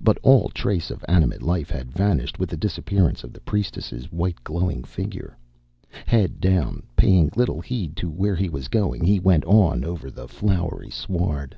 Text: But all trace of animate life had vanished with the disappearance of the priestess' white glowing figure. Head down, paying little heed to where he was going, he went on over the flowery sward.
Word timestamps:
But 0.00 0.18
all 0.22 0.50
trace 0.50 0.88
of 0.92 1.04
animate 1.08 1.42
life 1.42 1.68
had 1.68 1.90
vanished 1.90 2.38
with 2.38 2.48
the 2.48 2.56
disappearance 2.56 3.24
of 3.24 3.32
the 3.32 3.40
priestess' 3.40 4.04
white 4.12 4.44
glowing 4.44 4.84
figure. 4.84 5.36
Head 6.06 6.40
down, 6.40 6.84
paying 6.94 7.32
little 7.34 7.60
heed 7.60 7.96
to 7.96 8.08
where 8.08 8.36
he 8.36 8.48
was 8.48 8.68
going, 8.68 9.02
he 9.04 9.18
went 9.18 9.44
on 9.46 9.82
over 9.84 10.12
the 10.12 10.28
flowery 10.28 10.90
sward. 10.90 11.56